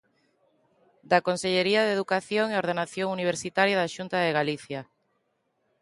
Da 1.09 1.19
Consellería 1.27 1.81
de 1.83 1.95
Educación 1.97 2.47
e 2.51 2.59
Ordenación 2.63 3.07
Universitaria 3.17 3.79
da 3.79 3.91
Xunta 3.95 4.17
de 4.21 4.35
Galicia. 4.39 4.81